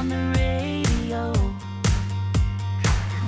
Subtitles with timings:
[0.00, 1.30] on the radio.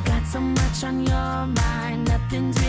[0.06, 2.61] Got so much on your mind, nothing's really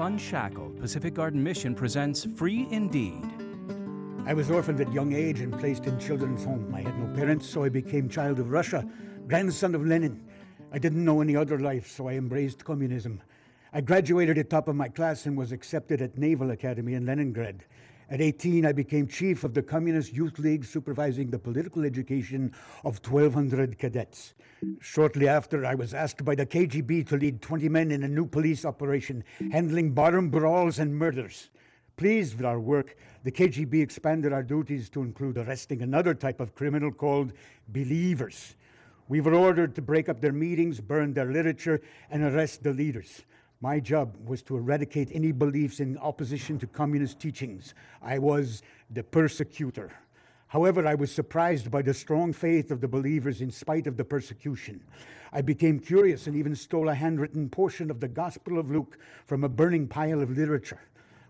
[0.00, 3.22] Unshackled, Pacific Garden Mission presents Free Indeed.
[4.24, 6.74] I was orphaned at young age and placed in children's home.
[6.74, 8.88] I had no parents, so I became child of Russia,
[9.26, 10.26] grandson of Lenin.
[10.72, 13.22] I didn't know any other life, so I embraced communism.
[13.74, 17.64] I graduated at top of my class and was accepted at Naval Academy in Leningrad.
[18.08, 22.98] At 18, I became chief of the Communist Youth League, supervising the political education of
[23.06, 24.32] 1,200 cadets.
[24.80, 28.26] Shortly after, I was asked by the KGB to lead 20 men in a new
[28.26, 31.50] police operation, handling barroom brawls and murders.
[31.96, 36.54] Pleased with our work, the KGB expanded our duties to include arresting another type of
[36.54, 37.32] criminal called
[37.68, 38.56] believers.
[39.08, 43.22] We were ordered to break up their meetings, burn their literature, and arrest the leaders.
[43.60, 47.74] My job was to eradicate any beliefs in opposition to communist teachings.
[48.00, 49.92] I was the persecutor.
[50.50, 54.04] However, I was surprised by the strong faith of the believers in spite of the
[54.04, 54.80] persecution.
[55.32, 59.44] I became curious and even stole a handwritten portion of the Gospel of Luke from
[59.44, 60.80] a burning pile of literature.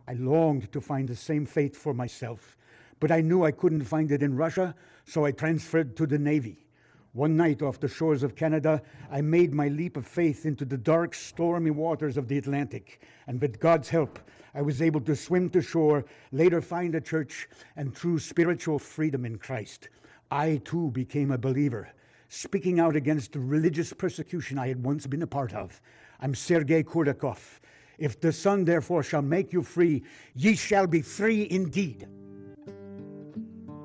[0.08, 2.56] I longed to find the same faith for myself,
[2.98, 4.74] but I knew I couldn't find it in Russia,
[5.04, 6.64] so I transferred to the Navy.
[7.12, 8.80] One night off the shores of Canada,
[9.10, 13.40] I made my leap of faith into the dark, stormy waters of the Atlantic, and
[13.40, 14.20] with God's help,
[14.54, 19.24] I was able to swim to shore, later find a church, and true spiritual freedom
[19.24, 19.88] in Christ.
[20.30, 21.88] I too became a believer,
[22.28, 25.80] speaking out against the religious persecution I had once been a part of.
[26.20, 27.58] I'm Sergei Kourdakov.
[27.98, 30.04] If the Son therefore shall make you free,
[30.36, 32.06] ye shall be free indeed.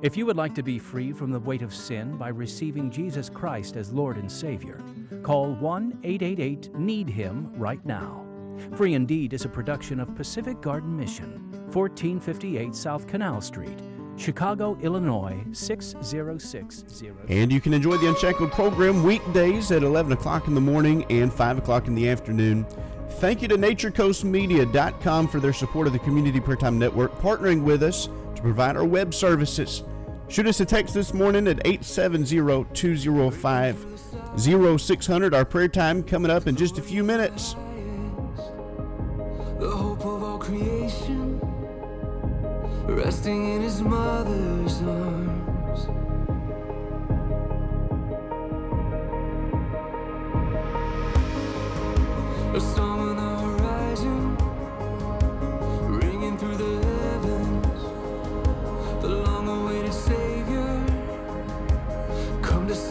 [0.02, 3.30] If you would like to be free from the weight of sin by receiving Jesus
[3.30, 4.82] Christ as Lord and Savior,
[5.24, 8.26] call 1 888 Need Him right now.
[8.76, 13.80] Free Indeed is a production of Pacific Garden Mission, 1458 South Canal Street,
[14.18, 17.30] Chicago, Illinois 60600.
[17.30, 21.32] And you can enjoy the Unshackled program weekdays at 11 o'clock in the morning and
[21.32, 22.66] 5 o'clock in the afternoon.
[23.12, 27.82] Thank you to NatureCoastMedia.com for their support of the Community Prayer Time Network, partnering with
[27.82, 28.10] us
[28.46, 29.82] provide our web services.
[30.28, 33.86] Shoot us a text this morning at 870 205
[34.80, 35.34] 0600.
[35.34, 37.56] Our prayer time coming up in just a few minutes.
[39.60, 41.40] the hope of all creation,
[42.86, 45.26] resting in his mother's arms.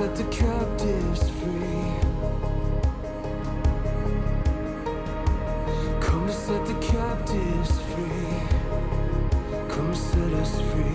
[0.04, 1.94] Set the captives free.
[6.00, 8.38] Come to set the captives free.
[9.74, 10.93] Come set us free.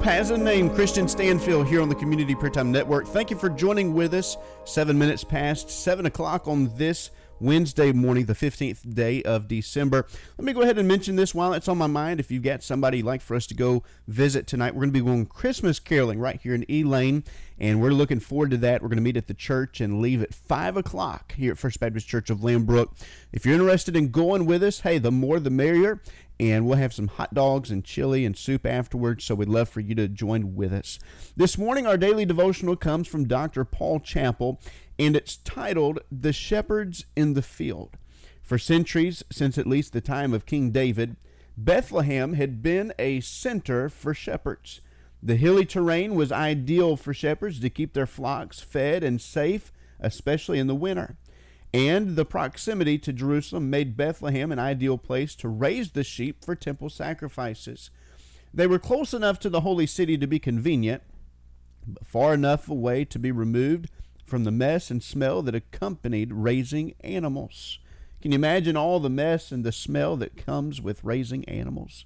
[0.00, 0.70] Hope has a name.
[0.70, 3.06] Christian Stanfield here on the Community Prayer Time Network.
[3.06, 4.38] Thank you for joining with us.
[4.64, 10.06] Seven minutes past seven o'clock on this Wednesday morning, the 15th day of December.
[10.38, 12.18] Let me go ahead and mention this while it's on my mind.
[12.18, 15.00] If you've got somebody you'd like for us to go visit tonight, we're going to
[15.00, 17.22] be going Christmas caroling right here in Elaine,
[17.58, 18.80] and we're looking forward to that.
[18.80, 21.78] We're going to meet at the church and leave at 5 o'clock here at First
[21.78, 22.88] Baptist Church of Lambrook.
[23.32, 26.00] If you're interested in going with us, hey, the more the merrier
[26.40, 29.24] and we'll have some hot dogs and chili and soup afterwards.
[29.24, 30.98] So we'd love for you to join with us.
[31.36, 33.62] This morning, our daily devotional comes from Dr.
[33.66, 34.58] Paul Chappell,
[34.98, 37.98] and it's titled The Shepherds in the Field.
[38.42, 41.16] For centuries, since at least the time of King David,
[41.58, 44.80] Bethlehem had been a center for shepherds.
[45.22, 49.70] The hilly terrain was ideal for shepherds to keep their flocks fed and safe,
[50.00, 51.18] especially in the winter
[51.72, 56.54] and the proximity to Jerusalem made Bethlehem an ideal place to raise the sheep for
[56.54, 57.90] temple sacrifices.
[58.52, 61.02] They were close enough to the holy city to be convenient,
[61.86, 63.90] but far enough away to be removed
[64.26, 67.78] from the mess and smell that accompanied raising animals.
[68.20, 72.04] Can you imagine all the mess and the smell that comes with raising animals?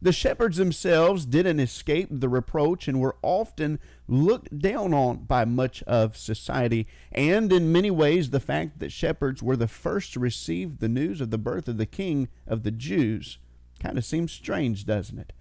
[0.00, 5.82] The shepherds themselves didn't escape the reproach and were often looked down on by much
[5.84, 6.86] of society.
[7.12, 11.20] And in many ways, the fact that shepherds were the first to receive the news
[11.20, 13.38] of the birth of the King of the Jews
[13.80, 15.32] kind of seems strange, doesn't it?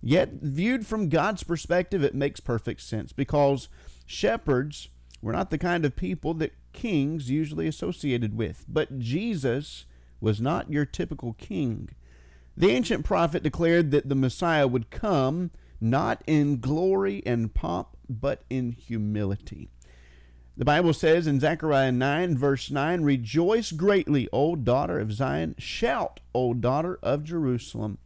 [0.00, 3.68] Yet, viewed from God's perspective, it makes perfect sense because
[4.06, 4.88] shepherds
[5.20, 8.64] were not the kind of people that kings usually associated with.
[8.68, 9.86] But Jesus
[10.20, 11.90] was not your typical king.
[12.58, 18.42] The ancient prophet declared that the Messiah would come not in glory and pomp, but
[18.50, 19.70] in humility.
[20.56, 25.54] The Bible says in Zechariah 9, verse 9, Rejoice greatly, O daughter of Zion.
[25.56, 27.98] Shout, O daughter of Jerusalem.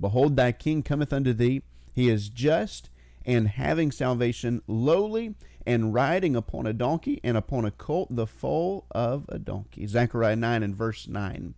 [0.00, 1.62] Behold, thy king cometh unto thee.
[1.94, 2.90] He is just
[3.24, 8.86] and having salvation, lowly and riding upon a donkey and upon a colt, the foal
[8.90, 9.86] of a donkey.
[9.86, 11.54] Zechariah 9 and verse 9.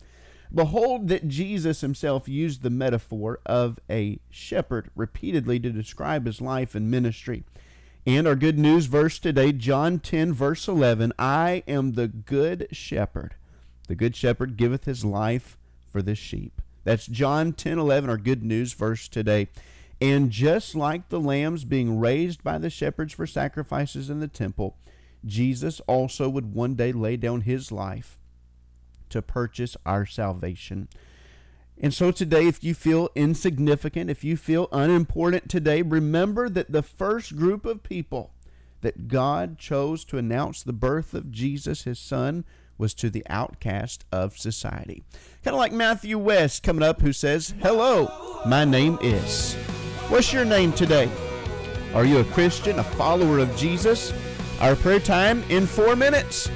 [0.54, 6.74] Behold, that Jesus himself used the metaphor of a shepherd repeatedly to describe his life
[6.74, 7.44] and ministry.
[8.06, 13.34] And our good news verse today, John 10, verse 11 I am the good shepherd.
[13.88, 15.58] The good shepherd giveth his life
[15.92, 16.62] for the sheep.
[16.84, 19.48] That's John 10, 11, our good news verse today.
[20.00, 24.76] And just like the lambs being raised by the shepherds for sacrifices in the temple,
[25.26, 28.17] Jesus also would one day lay down his life
[29.10, 30.88] to purchase our salvation.
[31.80, 36.82] And so today, if you feel insignificant, if you feel unimportant today, remember that the
[36.82, 38.32] first group of people
[38.80, 42.44] that God chose to announce the birth of Jesus, his son,
[42.76, 45.02] was to the outcast of society.
[45.42, 49.54] Kind of like Matthew West coming up who says, Hello, my name is.
[50.08, 51.10] What's your name today?
[51.94, 54.12] Are you a Christian, a follower of Jesus?
[54.60, 56.50] Our prayer time in four minutes.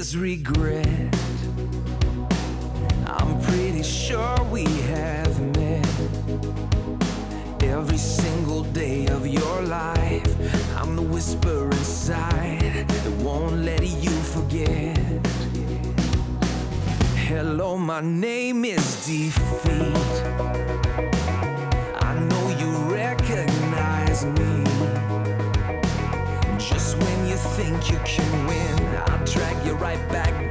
[0.00, 1.14] Is Regret.
[3.06, 4.64] I'm pretty sure we
[4.94, 5.86] have met.
[7.62, 10.32] Every single day of your life,
[10.78, 14.96] I'm the whisper inside that won't let you forget.
[17.28, 20.14] Hello, my name is Defeat.
[22.08, 24.64] I know you recognize me.
[26.56, 28.79] Just when you think you can win,
[29.30, 30.49] drag you right back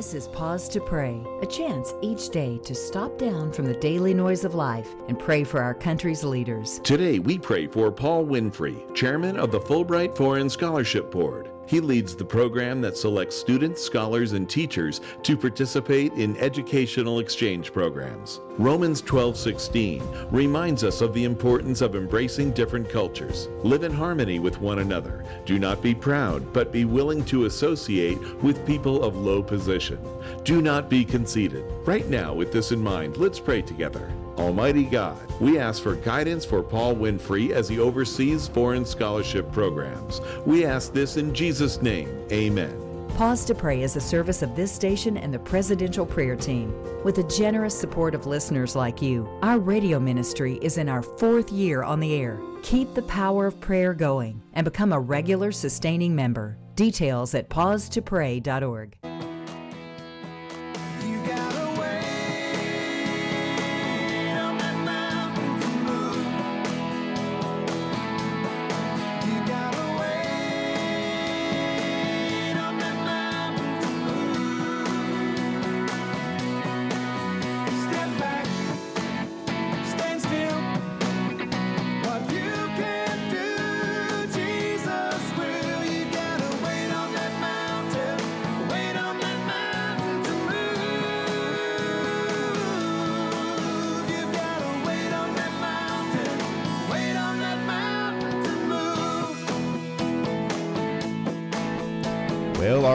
[0.00, 4.14] This is Pause to Pray, a chance each day to stop down from the daily
[4.14, 6.80] noise of life and pray for our country's leaders.
[6.82, 11.50] Today, we pray for Paul Winfree, chairman of the Fulbright Foreign Scholarship Board.
[11.66, 17.72] He leads the program that selects students, scholars, and teachers to participate in educational exchange
[17.72, 18.40] programs.
[18.58, 23.48] Romans 12:16 reminds us of the importance of embracing different cultures.
[23.62, 25.24] Live in harmony with one another.
[25.46, 29.98] Do not be proud, but be willing to associate with people of low position.
[30.44, 31.64] Do not be conceited.
[31.84, 34.10] Right now, with this in mind, let's pray together.
[34.40, 40.22] Almighty God, we ask for guidance for Paul Winfree as he oversees foreign scholarship programs.
[40.46, 42.08] We ask this in Jesus' name.
[42.32, 42.74] Amen.
[43.18, 46.72] Pause to Pray is a service of this station and the Presidential Prayer Team.
[47.04, 51.52] With the generous support of listeners like you, our radio ministry is in our fourth
[51.52, 52.40] year on the air.
[52.62, 56.56] Keep the power of prayer going and become a regular sustaining member.
[56.76, 58.96] Details at pausetopray.org.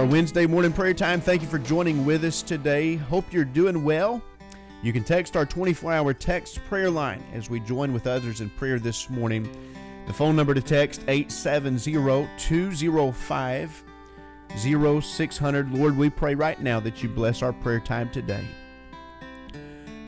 [0.05, 1.19] our Wednesday morning prayer time.
[1.19, 2.95] Thank you for joining with us today.
[2.95, 4.21] Hope you're doing well.
[4.83, 8.51] You can text our 24 hour text prayer line as we join with others in
[8.51, 9.49] prayer this morning.
[10.05, 13.83] The phone number to text 870 205
[15.01, 15.71] 0600.
[15.71, 18.45] Lord, we pray right now that you bless our prayer time today.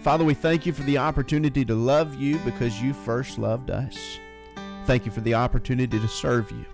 [0.04, 4.20] Father, we thank you for the opportunity to love you because you first loved us.
[4.86, 6.66] Thank you for the opportunity to serve you.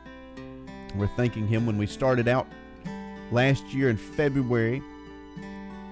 [0.95, 2.47] We're thanking Him when we started out
[3.31, 4.81] last year in February.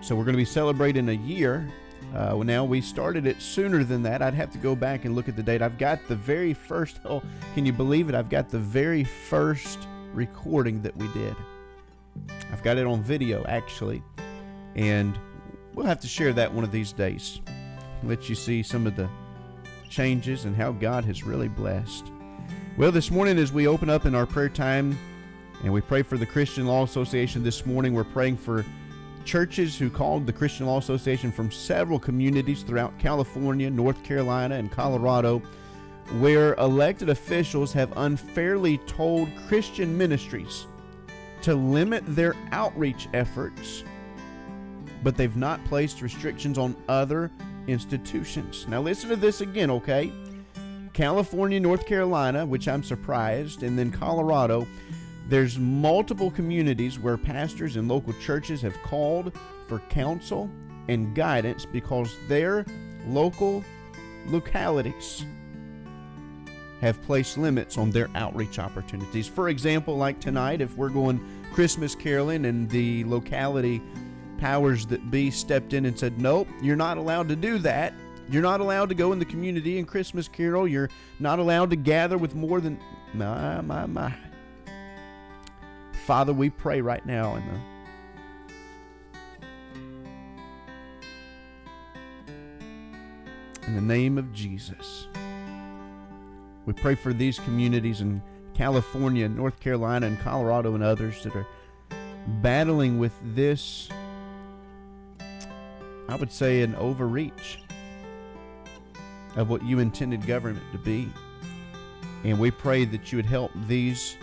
[0.01, 1.67] So we're going to be celebrating a year.
[2.13, 4.21] Uh, well, now we started it sooner than that.
[4.21, 5.61] I'd have to go back and look at the date.
[5.61, 6.99] I've got the very first.
[7.05, 7.21] Oh,
[7.53, 8.15] can you believe it?
[8.15, 11.35] I've got the very first recording that we did.
[12.51, 14.01] I've got it on video actually,
[14.75, 15.17] and
[15.73, 17.41] we'll have to share that one of these days.
[18.03, 19.09] Let you see some of the
[19.89, 22.11] changes and how God has really blessed.
[22.77, 24.97] Well, this morning as we open up in our prayer time
[25.63, 28.65] and we pray for the Christian Law Association this morning, we're praying for
[29.29, 34.71] churches who called the Christian Law Association from several communities throughout California, North Carolina, and
[34.71, 35.39] Colorado,
[36.17, 40.65] where elected officials have unfairly told Christian ministries
[41.43, 43.83] to limit their outreach efforts,
[45.03, 47.29] but they've not placed restrictions on other
[47.67, 48.65] institutions.
[48.67, 50.11] Now, listen to this again, okay?
[50.93, 54.65] California, North Carolina, which I'm surprised, and then Colorado,
[55.29, 59.31] there's multiple communities where pastors and local churches have called
[59.67, 60.49] for counsel
[60.87, 62.65] and guidance because their
[63.05, 63.63] local
[64.25, 65.23] localities
[66.81, 69.27] have placed limits on their outreach opportunities.
[69.27, 73.83] For example, like tonight, if we're going Christmas caroling and the locality
[74.39, 77.93] powers that be stepped in and said, Nope, you're not allowed to do that.
[78.31, 80.67] You're not allowed to go in the community and Christmas carol.
[80.67, 80.89] You're
[81.19, 82.79] not allowed to gather with more than
[83.13, 84.13] my my my.
[86.09, 87.53] Father, we pray right now in the
[93.67, 95.05] in the name of Jesus.
[96.65, 98.23] We pray for these communities in
[98.55, 101.45] California, North Carolina, and Colorado, and others that are
[102.41, 103.87] battling with this,
[106.07, 107.59] I would say, an overreach
[109.35, 111.07] of what you intended government to be.
[112.23, 114.17] And we pray that you would help these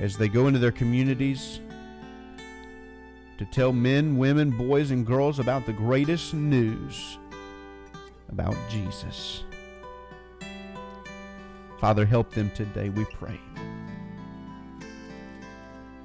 [0.00, 1.60] as they go into their communities
[3.36, 7.18] to tell men, women, boys, and girls about the greatest news
[8.30, 9.44] about Jesus.
[11.78, 13.38] Father, help them today, we pray.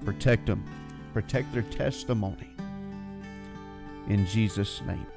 [0.04, 0.64] Protect them,
[1.14, 2.50] protect their testimony.
[4.10, 5.08] In Jesus' name.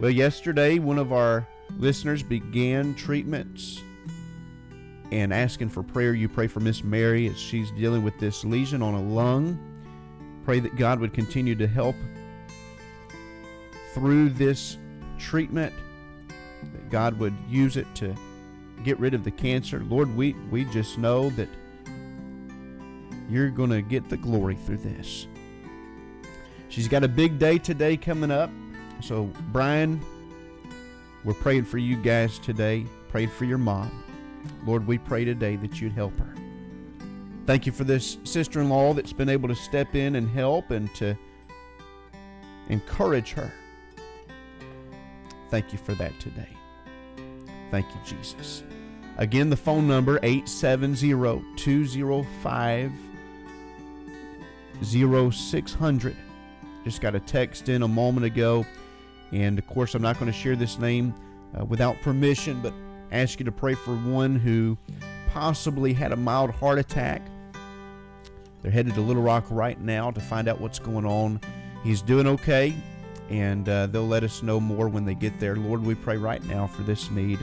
[0.00, 1.46] Well, yesterday, one of our
[1.78, 3.82] listeners began treatments
[5.12, 6.14] and asking for prayer.
[6.14, 9.58] You pray for Miss Mary as she's dealing with this lesion on a lung.
[10.46, 11.94] Pray that God would continue to help
[13.92, 14.78] through this
[15.18, 15.74] treatment,
[16.72, 18.16] that God would use it to
[18.84, 19.84] get rid of the cancer.
[19.86, 21.48] Lord, we, we just know that
[23.28, 25.26] you're going to get the glory through this.
[26.70, 28.50] She's got a big day today coming up.
[29.02, 30.02] So, Brian,
[31.22, 32.86] we're praying for you guys today.
[33.10, 34.01] Prayed for your mom.
[34.64, 36.34] Lord, we pray today that you'd help her.
[37.46, 40.70] Thank you for this sister in law that's been able to step in and help
[40.70, 41.16] and to
[42.68, 43.52] encourage her.
[45.50, 46.48] Thank you for that today.
[47.70, 48.62] Thank you, Jesus.
[49.18, 52.92] Again, the phone number 870-205
[54.82, 56.16] 0600.
[56.84, 58.66] Just got a text in a moment ago.
[59.32, 61.14] And of course, I'm not going to share this name
[61.58, 62.74] uh, without permission, but
[63.12, 64.76] ask you to pray for one who
[65.30, 67.22] possibly had a mild heart attack.
[68.62, 71.40] They're headed to Little Rock right now to find out what's going on.
[71.84, 72.74] He's doing okay,
[73.28, 75.56] and uh, they'll let us know more when they get there.
[75.56, 77.38] Lord, we pray right now for this need.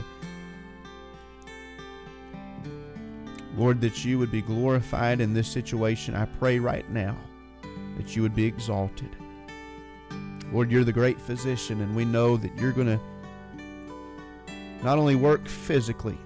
[3.56, 6.14] Lord, that you would be glorified in this situation.
[6.14, 7.16] I pray right now
[7.96, 9.14] that you would be exalted.
[10.52, 13.00] Lord, you're the great physician, and we know that you're going to
[14.82, 16.18] not only work physically,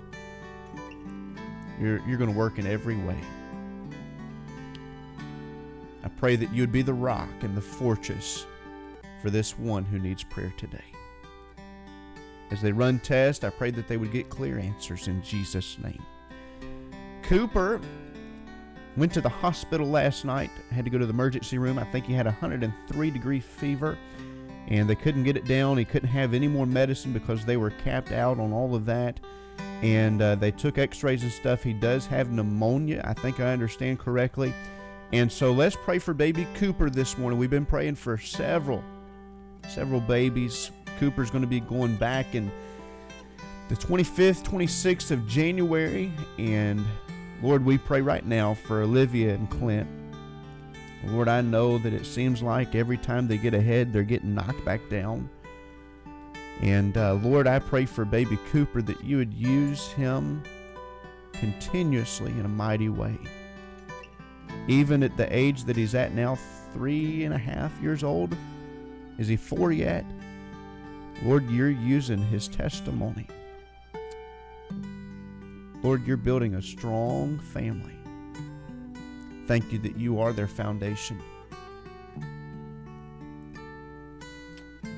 [1.80, 3.18] you're, you're going to work in every way.
[6.04, 8.46] I pray that you would be the rock and the fortress
[9.22, 10.84] for this one who needs prayer today.
[12.50, 16.02] As they run tests, I pray that they would get clear answers in Jesus' name.
[17.22, 17.80] Cooper
[18.96, 21.78] went to the hospital last night, had to go to the emergency room.
[21.78, 23.98] I think he had a 103 degree fever
[24.68, 25.79] and they couldn't get it down.
[25.79, 29.20] He couldn't have any more medicine because they were capped out on all of that.
[29.83, 31.62] And uh, they took x rays and stuff.
[31.62, 34.55] He does have pneumonia, I think I understand correctly.
[35.12, 37.38] And so let's pray for baby Cooper this morning.
[37.38, 38.83] We've been praying for several,
[39.68, 40.70] several babies.
[40.98, 42.50] Cooper's going to be going back in
[43.68, 46.12] the 25th, 26th of January.
[46.38, 46.85] And
[47.42, 49.88] Lord, we pray right now for Olivia and Clint.
[51.06, 54.64] Lord, I know that it seems like every time they get ahead, they're getting knocked
[54.64, 55.28] back down.
[56.62, 60.42] And uh, Lord, I pray for baby Cooper that you would use him
[61.32, 63.18] continuously in a mighty way.
[64.66, 66.38] Even at the age that he's at now,
[66.72, 68.34] three and a half years old,
[69.18, 70.04] is he four yet?
[71.22, 73.26] Lord, you're using his testimony.
[75.82, 77.92] Lord, you're building a strong family.
[79.46, 81.20] Thank you that you are their foundation.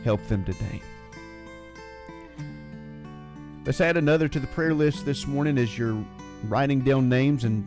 [0.04, 0.80] Help them today.
[3.64, 6.04] Let's add another to the prayer list this morning as you're
[6.44, 7.64] writing down names and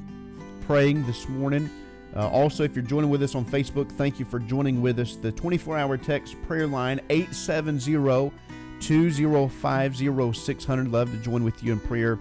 [0.66, 1.70] praying this morning.
[2.16, 5.16] Uh, also, if you're joining with us on Facebook, thank you for joining with us.
[5.18, 8.32] The 24 hour text prayer line 870
[8.80, 10.92] 2050 600.
[10.92, 12.18] Love to join with you in prayer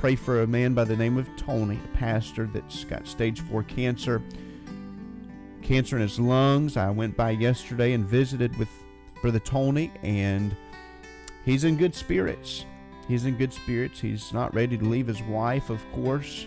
[0.00, 3.62] pray for a man by the name of Tony, a pastor that's got stage four
[3.62, 4.22] cancer.
[5.60, 6.78] Cancer in his lungs.
[6.78, 8.70] I went by yesterday and visited with
[9.20, 10.56] Brother Tony, and
[11.44, 12.64] he's in good spirits.
[13.08, 14.00] He's in good spirits.
[14.00, 16.46] He's not ready to leave his wife, of course,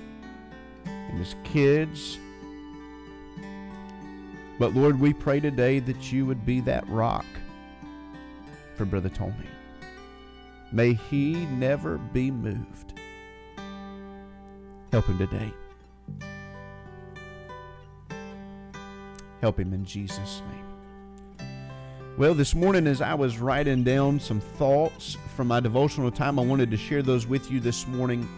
[0.85, 2.17] and his kids.
[4.57, 7.25] But Lord, we pray today that you would be that rock
[8.73, 9.35] for Brother Tony.
[10.71, 12.92] May he never be moved.
[14.93, 15.51] Help him today.
[19.41, 21.47] Help him in Jesus' name.
[22.15, 26.43] Well, this morning, as I was writing down some thoughts from my devotional time, I
[26.43, 28.29] wanted to share those with you this morning.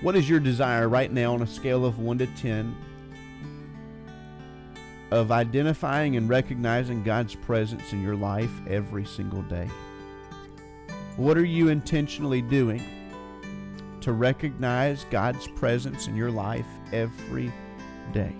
[0.00, 2.76] What is your desire right now on a scale of 1 to 10
[5.10, 9.68] of identifying and recognizing God's presence in your life every single day?
[11.16, 13.01] What are you intentionally doing
[14.02, 17.52] to recognize God's presence in your life every
[18.12, 18.34] day?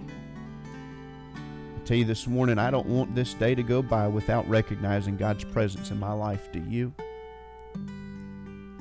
[1.35, 5.17] I tell you this morning, I don't want this day to go by without recognizing
[5.17, 6.51] God's presence in my life.
[6.53, 6.93] Do you?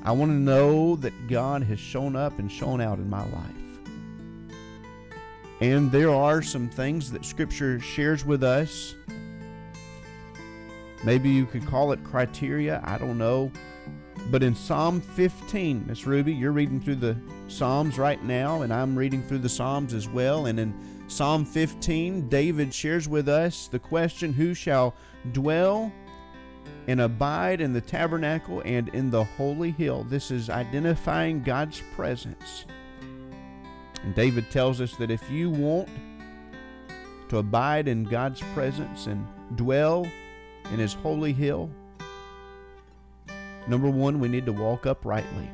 [0.04, 3.62] I want to know that God has shown up and shown out in my life.
[5.60, 8.96] And there are some things that Scripture shares with us.
[11.04, 12.80] Maybe you could call it criteria.
[12.84, 13.52] I don't know.
[14.30, 17.16] But in Psalm 15, Miss Ruby, you're reading through the
[17.48, 20.46] Psalms right now, and I'm reading through the Psalms as well.
[20.46, 20.74] And in
[21.08, 24.94] Psalm 15, David shares with us the question Who shall
[25.32, 25.92] dwell
[26.86, 30.04] and abide in the tabernacle and in the holy hill?
[30.04, 32.64] This is identifying God's presence.
[34.02, 35.88] And David tells us that if you want
[37.28, 40.06] to abide in God's presence and dwell
[40.72, 41.70] in his holy hill,
[43.68, 45.50] number one, we need to walk uprightly.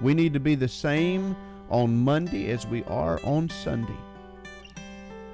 [0.00, 1.36] We need to be the same
[1.70, 3.96] on Monday as we are on Sunday.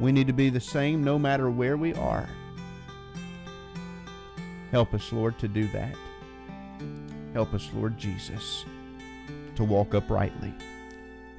[0.00, 2.28] We need to be the same no matter where we are.
[4.70, 5.94] Help us, Lord, to do that.
[7.32, 8.64] Help us, Lord Jesus,
[9.56, 10.54] to walk uprightly.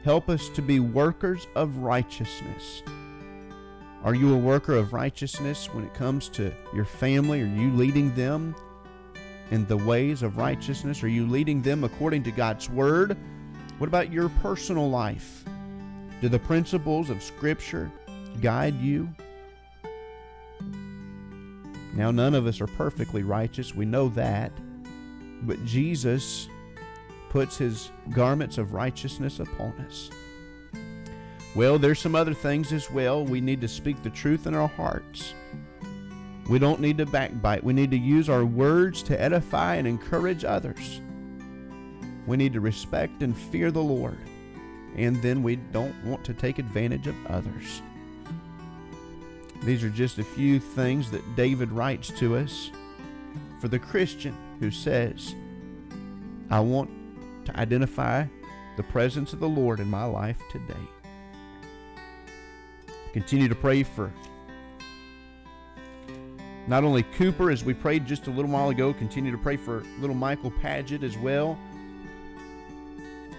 [0.03, 2.84] Help us to be workers of righteousness.
[4.03, 7.41] Are you a worker of righteousness when it comes to your family?
[7.41, 8.55] Are you leading them
[9.51, 11.03] in the ways of righteousness?
[11.03, 13.17] Are you leading them according to God's word?
[13.77, 15.43] What about your personal life?
[16.21, 17.91] Do the principles of Scripture
[18.41, 19.09] guide you?
[21.93, 23.73] Now, none of us are perfectly righteous.
[23.73, 24.51] We know that.
[25.43, 26.47] But Jesus
[27.29, 30.09] puts his garments of righteousness upon us.
[31.55, 33.25] Well, there's some other things as well.
[33.25, 35.33] We need to speak the truth in our hearts.
[36.49, 37.63] We don't need to backbite.
[37.63, 40.99] We need to use our words to edify and encourage others.
[42.25, 44.17] We need to respect and fear the Lord.
[44.95, 47.83] And then we don't want to take advantage of others.
[49.63, 52.71] These are just a few things that David writes to us
[53.62, 55.35] for the Christian who says,
[56.49, 56.89] I want
[57.45, 58.25] to identify
[58.75, 60.73] the presence of the Lord in my life today.
[63.13, 64.12] Continue to pray for
[66.69, 69.84] not only Cooper, as we prayed just a little while ago, continue to pray for
[69.99, 71.58] little Michael Paget as well.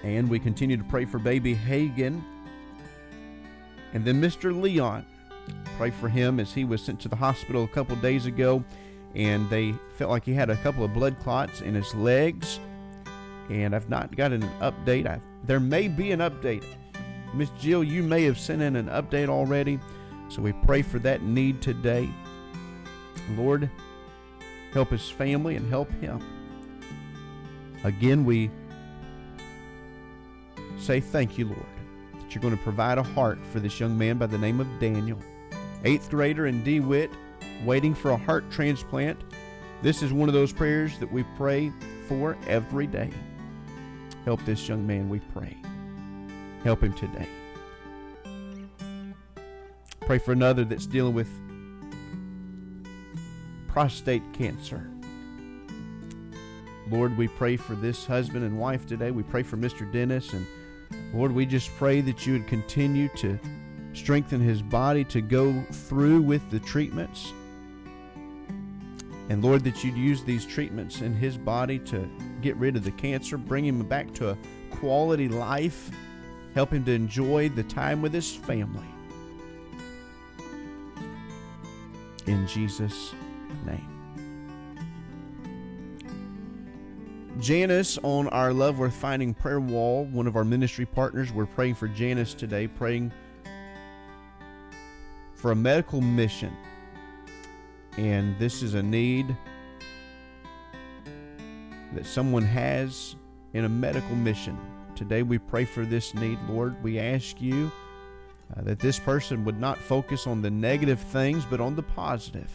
[0.02, 2.24] And we continue to pray for baby Hagen.
[3.94, 4.58] And then Mr.
[4.60, 5.06] Leon.
[5.76, 8.62] Pray for him as he was sent to the hospital a couple days ago
[9.14, 12.60] and they felt like he had a couple of blood clots in his legs.
[13.48, 15.06] And I've not gotten an update.
[15.06, 16.64] I've, there may be an update.
[17.32, 19.80] Miss Jill, you may have sent in an update already.
[20.28, 22.10] So we pray for that need today.
[23.36, 23.70] Lord,
[24.72, 26.20] help his family and help him.
[27.84, 28.50] Again, we
[30.78, 31.66] say thank you, Lord,
[32.14, 34.66] that you're going to provide a heart for this young man by the name of
[34.78, 35.18] Daniel,
[35.84, 37.10] eighth grader in DeWitt,
[37.64, 39.20] waiting for a heart transplant.
[39.82, 41.72] This is one of those prayers that we pray
[42.06, 43.10] for every day.
[44.24, 45.56] Help this young man, we pray.
[46.64, 47.28] Help him today.
[50.00, 51.30] Pray for another that's dealing with
[53.72, 54.90] prostate cancer.
[56.90, 59.12] Lord, we pray for this husband and wife today.
[59.12, 59.90] We pray for Mr.
[59.92, 60.32] Dennis.
[60.32, 60.44] And
[61.14, 63.38] Lord, we just pray that you would continue to
[63.92, 67.32] strengthen his body to go through with the treatments.
[69.28, 72.10] And Lord, that you'd use these treatments in his body to
[72.42, 74.38] get rid of the cancer, bring him back to a
[74.72, 75.92] quality life,
[76.54, 78.88] help him to enjoy the time with his family.
[82.26, 83.14] In Jesus'
[87.40, 91.74] Janice on our Love Worth Finding prayer wall, one of our ministry partners, we're praying
[91.74, 93.10] for Janice today, praying
[95.36, 96.54] for a medical mission.
[97.96, 99.34] And this is a need
[101.94, 103.16] that someone has
[103.54, 104.58] in a medical mission.
[104.94, 106.80] Today we pray for this need, Lord.
[106.82, 107.72] We ask you
[108.54, 112.50] uh, that this person would not focus on the negative things, but on the positive.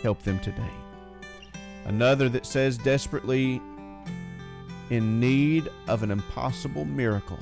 [0.00, 0.85] Help them today.
[1.86, 3.62] Another that says desperately
[4.90, 7.38] in need of an impossible miracle.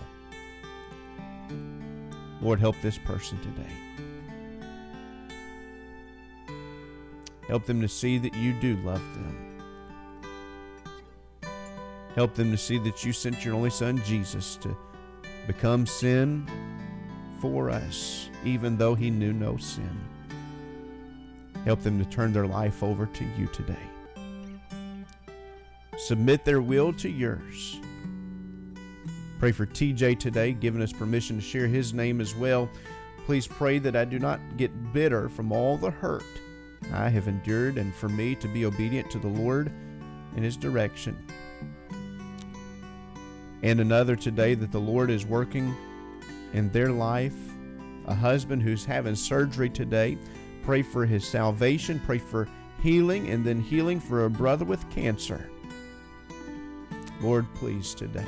[2.42, 3.72] Lord, help this person today.
[7.48, 9.62] Help them to see that you do love them.
[12.14, 14.76] Help them to see that you sent your only Son, Jesus, to
[15.46, 16.46] become sin
[17.40, 20.00] for us, even though he knew no sin.
[21.64, 23.74] Help them to turn their life over to you today.
[25.96, 27.80] Submit their will to yours.
[29.38, 32.68] Pray for TJ today, giving us permission to share his name as well.
[33.26, 36.24] Please pray that I do not get bitter from all the hurt
[36.92, 39.72] I have endured, and for me to be obedient to the Lord
[40.34, 41.16] and his direction.
[43.62, 45.74] And another today that the Lord is working
[46.52, 47.36] in their life.
[48.06, 50.18] A husband who's having surgery today.
[50.62, 52.00] Pray for his salvation.
[52.04, 52.48] Pray for
[52.82, 55.50] healing and then healing for a brother with cancer.
[57.20, 58.26] Lord, please today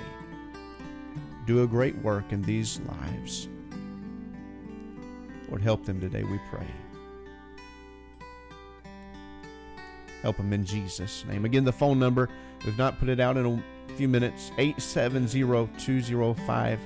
[1.46, 3.49] do a great work in these lives.
[5.49, 6.66] Lord, help them today, we pray.
[10.22, 11.44] Help them in Jesus' name.
[11.44, 12.29] Again, the phone number,
[12.64, 16.81] we've not put it out in a few minutes 870 205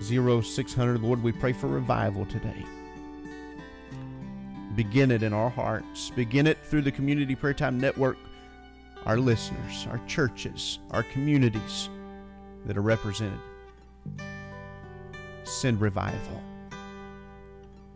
[0.00, 1.02] 0600.
[1.02, 2.64] Lord, we pray for revival today.
[4.74, 8.16] Begin it in our hearts, begin it through the Community Prayer Time Network,
[9.06, 11.88] our listeners, our churches, our communities
[12.66, 13.38] that are represented.
[15.44, 16.42] Send revival.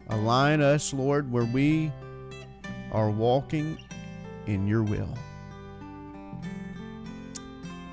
[0.08, 1.92] Align us, Lord, where we
[2.92, 3.78] are walking
[4.46, 5.12] in your will.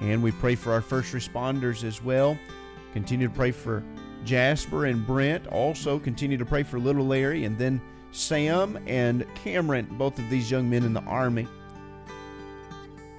[0.01, 2.37] And we pray for our first responders as well.
[2.93, 3.83] Continue to pray for
[4.25, 5.47] Jasper and Brent.
[5.47, 10.51] Also, continue to pray for little Larry and then Sam and Cameron, both of these
[10.51, 11.47] young men in the Army.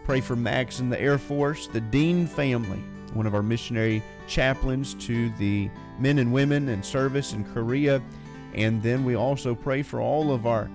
[0.05, 4.93] Pray for Max in the Air Force, the Dean family, one of our missionary chaplains
[4.95, 8.03] to the men and women in service in Korea.
[8.55, 10.71] And then we also pray for all of our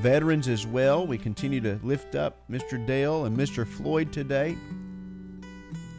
[0.00, 1.06] veterans as well.
[1.06, 2.84] We continue to lift up Mr.
[2.84, 3.66] Dale and Mr.
[3.66, 4.58] Floyd today,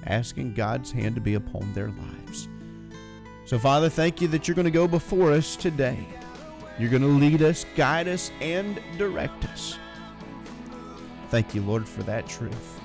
[0.06, 2.48] asking God's hand to be upon their lives.
[3.46, 6.06] So, Father, thank you that you're going to go before us today.
[6.78, 9.80] You're going to lead us, guide us, and direct us.
[11.30, 12.80] Thank you, Lord, for that truth.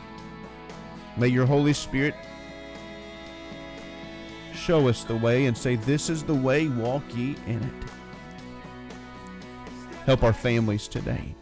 [1.16, 2.14] May your Holy Spirit
[4.54, 7.90] show us the way and say, This is the way, walk ye in it.
[10.06, 11.34] Help our families today.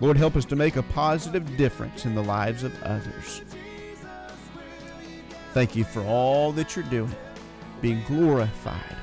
[0.00, 3.42] Lord, help us to make a positive difference in the lives of others.
[5.54, 7.14] Thank you for all that you're doing,
[7.80, 8.96] being glorified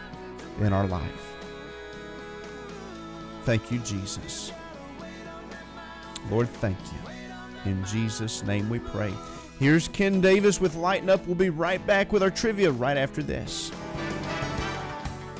[0.62, 1.36] in our life.
[3.44, 4.52] Thank you, Jesus.
[6.30, 7.72] Lord, thank you.
[7.72, 9.14] In Jesus' name we pray.
[9.60, 11.26] Here's Ken Davis with Lighten Up.
[11.26, 13.72] We'll be right back with our trivia right after this.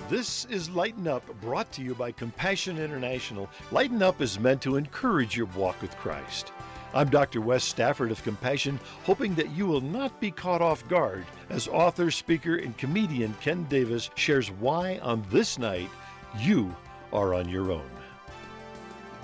[0.08, 3.50] This is Lighten Up, brought to you by Compassion International.
[3.72, 6.52] Lighten Up is meant to encourage your walk with Christ.
[6.94, 7.42] I'm Dr.
[7.42, 12.10] Wess Stafford of Compassion, hoping that you will not be caught off guard as author,
[12.10, 15.90] speaker, and comedian Ken Davis shares why on this night
[16.38, 16.74] you
[17.12, 17.90] are on your own.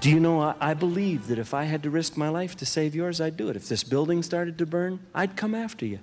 [0.01, 2.65] Do you know, I, I believe that if I had to risk my life to
[2.65, 3.55] save yours, I'd do it.
[3.55, 5.99] If this building started to burn, I'd come after you.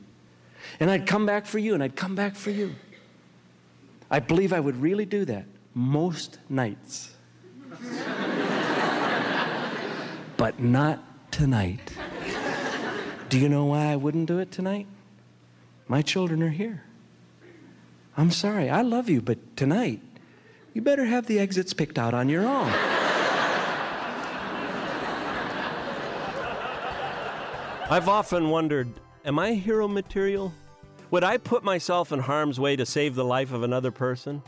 [0.79, 2.77] And I'd come back for you, and I'd come back for you.
[4.09, 7.13] I believe I would really do that most nights.
[10.37, 11.93] but not tonight.
[13.29, 14.87] Do you know why I wouldn't do it tonight?
[15.89, 16.85] My children are here.
[18.17, 20.01] I'm sorry, I love you, but tonight,
[20.73, 22.73] you better have the exits picked out on your own.
[27.91, 28.93] I've often wondered
[29.25, 30.53] am I hero material?
[31.11, 34.43] Would I put myself in harm's way to save the life of another person?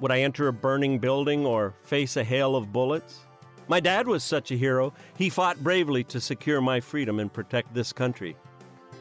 [0.00, 3.20] Would I enter a burning building or face a hail of bullets?
[3.68, 4.92] My dad was such a hero.
[5.16, 8.36] He fought bravely to secure my freedom and protect this country.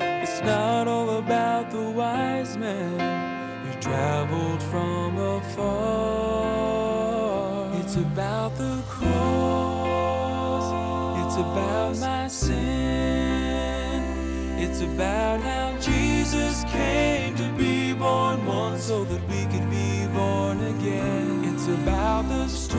[0.00, 2.98] It's not all about the wise men
[3.66, 6.79] who traveled from afar.
[8.10, 10.66] It's about the cross.
[11.24, 14.02] It's about my sin.
[14.58, 20.60] It's about how Jesus came to be born once so that we could be born
[20.60, 21.44] again.
[21.54, 22.78] It's about the stone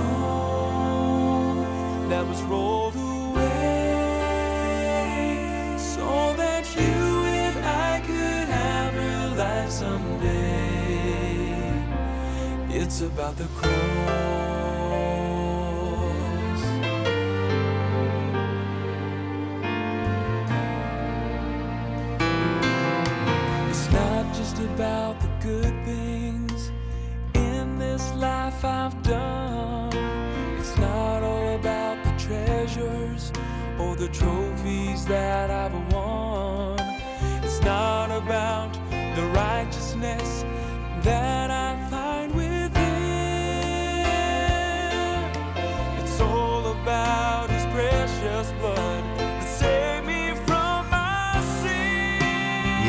[2.10, 3.38] that was rolled away
[5.78, 11.24] so that you and I could have real life someday.
[12.70, 14.51] It's about the cross.
[24.82, 26.72] About the good things
[27.36, 29.94] in this life I've done.
[30.58, 33.32] It's not all about the treasures
[33.78, 36.80] or the trophies that I've won.
[37.44, 40.44] It's not about the righteousness
[41.04, 42.20] that I find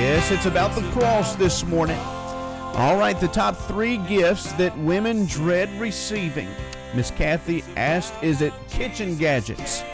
[0.03, 1.97] Yes, it's about the cross this morning.
[1.97, 6.49] All right, the top three gifts that women dread receiving.
[6.93, 9.85] Miss Kathy asked, is it kitchen gadgets?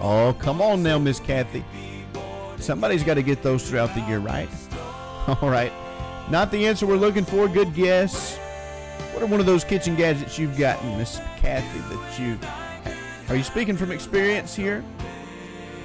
[0.00, 1.64] Oh, come on now, Miss Kathy.
[2.58, 4.48] Somebody's got to get those throughout the year, right?
[5.28, 5.72] All right.
[6.28, 7.46] Not the answer we're looking for.
[7.46, 8.36] Good guess.
[9.12, 12.36] What are one of those kitchen gadgets you've gotten, Miss Kathy, that you.
[13.28, 14.84] Are you speaking from experience here?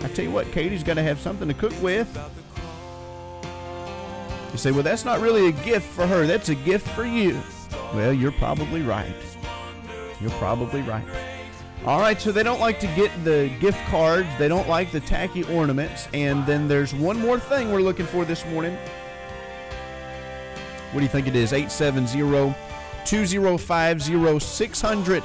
[0.02, 2.08] I tell you what, Katie's got to have something to cook with.
[4.60, 6.28] Say, well, that's not really a gift for her.
[6.28, 7.40] That's a gift for you.
[7.94, 9.16] Well, you're probably right.
[10.20, 11.06] You're probably right.
[11.86, 15.00] All right, so they don't like to get the gift cards, they don't like the
[15.00, 18.78] tacky ornaments, and then there's one more thing we're looking for this morning.
[20.92, 21.54] What do you think it is?
[21.54, 22.54] 870
[23.06, 25.24] 205 0600.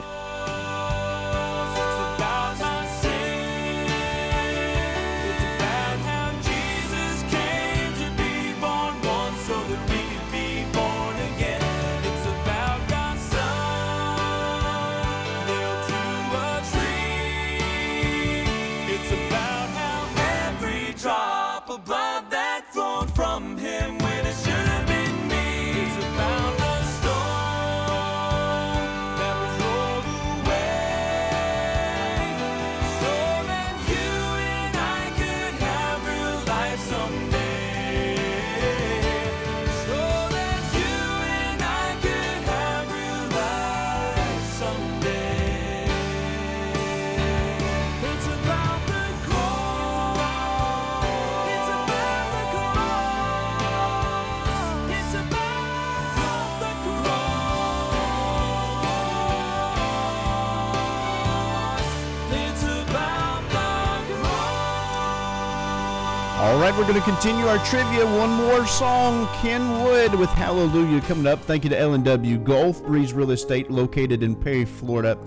[66.95, 68.07] Going to continue our trivia.
[68.07, 71.41] One more song, Ken Wood with Hallelujah coming up.
[71.41, 75.19] Thank you to L&W Gulf Breeze Real Estate located in Perry, Florida,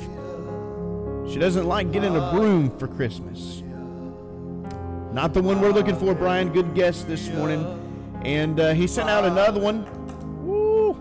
[1.27, 3.63] she doesn't like getting a broom for Christmas.
[5.13, 6.53] Not the one we're looking for, Brian.
[6.53, 7.65] Good guess this morning.
[8.23, 9.83] And uh, he sent out another one.
[10.45, 10.95] Woo!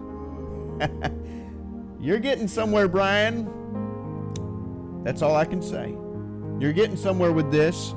[2.01, 3.58] You're getting somewhere, Brian.
[5.09, 5.97] That's all I can say.
[6.61, 7.95] You're getting somewhere with this.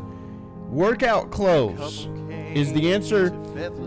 [0.70, 2.08] Workout clothes.
[2.56, 3.32] is the answer.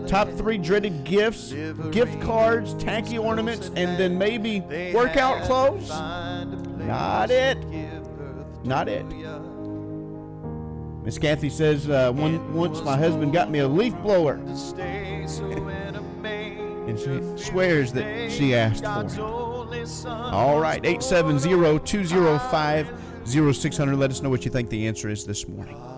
[0.05, 1.51] Top three dreaded gifts,
[1.89, 4.59] gift cards, tacky ornaments, and then maybe
[4.93, 5.89] workout clothes?
[5.89, 7.57] Not it.
[8.63, 9.07] Not it.
[11.03, 14.33] Miss Kathy says uh, one, once my husband got me a leaf blower,
[16.87, 19.19] and she swears that she asked for it.
[20.05, 20.85] All right,
[23.25, 23.97] 870-205-0600.
[23.97, 25.94] Let us know what you think the answer is this morning.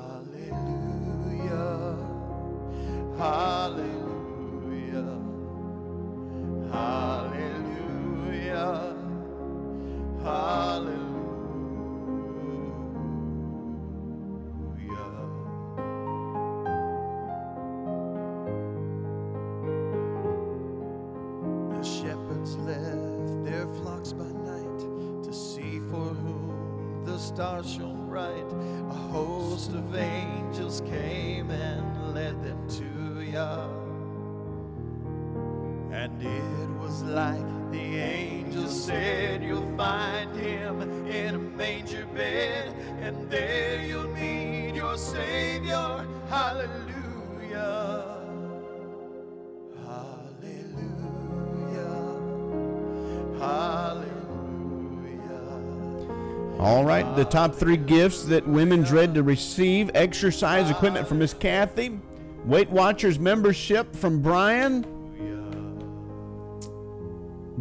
[57.17, 61.99] The top three gifts that women dread to receive exercise equipment from Miss Kathy,
[62.45, 64.85] Weight Watchers membership from Brian,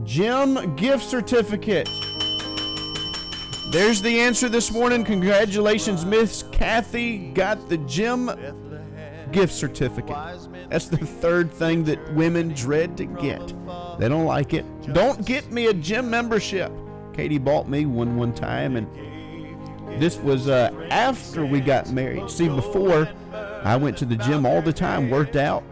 [0.04, 1.88] gym gift certificate.
[3.72, 5.04] There's the answer this morning.
[5.04, 7.30] Congratulations, Miss Kathy.
[7.32, 8.30] Got the gym
[9.32, 10.16] gift certificate.
[10.68, 13.54] That's the third thing that women dread to get.
[13.98, 14.66] They don't like it.
[14.92, 16.70] Don't get me a gym membership.
[17.14, 18.86] Katie bought me one one time, and
[19.98, 22.30] this was uh, after we got married.
[22.30, 25.64] See, before I went to the gym all the time, worked out.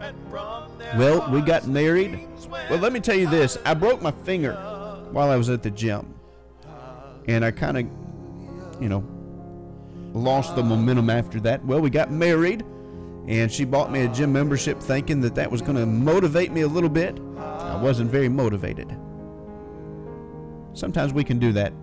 [0.97, 2.27] Well, we got married.
[2.69, 4.53] Well, let me tell you this: I broke my finger
[5.11, 6.13] while I was at the gym,
[7.27, 9.03] and I kind of, you know,
[10.13, 11.63] lost the momentum after that.
[11.65, 12.63] Well, we got married,
[13.27, 16.61] and she bought me a gym membership, thinking that that was going to motivate me
[16.61, 17.19] a little bit.
[17.37, 18.95] I wasn't very motivated.
[20.73, 21.73] Sometimes we can do that.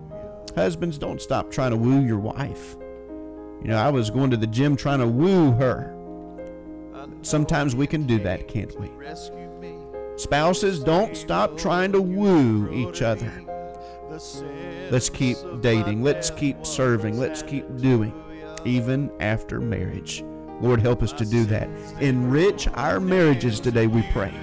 [0.55, 2.75] Husbands, don't stop trying to woo your wife.
[3.61, 5.95] You know, I was going to the gym trying to woo her.
[7.21, 8.89] Sometimes we can do that, can't we?
[10.17, 13.31] Spouses, don't stop trying to woo each other.
[14.91, 16.03] Let's keep dating.
[16.03, 17.17] Let's keep serving.
[17.17, 18.13] Let's keep doing,
[18.63, 20.23] even after marriage.
[20.61, 21.67] Lord, help us to do that.
[21.99, 24.33] Enrich our marriages today, we pray.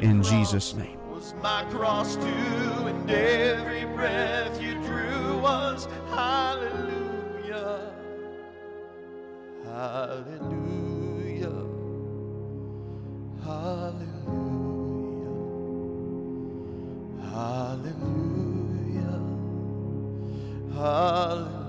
[0.00, 0.98] In Jesus' name.
[1.42, 7.92] My cross too, and every breath you drew was hallelujah.
[9.64, 11.66] Hallelujah.
[13.42, 14.06] Hallelujah.
[17.32, 19.20] Hallelujah.
[20.74, 21.61] Hallelujah.